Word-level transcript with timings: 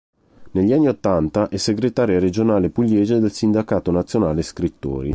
Negli 0.53 0.73
anni 0.73 0.87
Ottanta 0.87 1.47
è 1.49 1.57
segretaria 1.57 2.17
regionale 2.17 2.71
pugliese 2.71 3.19
del 3.19 3.31
Sindacato 3.33 3.91
nazionale 3.91 4.41
scrittori. 4.41 5.09